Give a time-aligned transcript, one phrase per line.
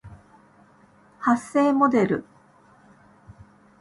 [1.19, 2.25] 発声モデル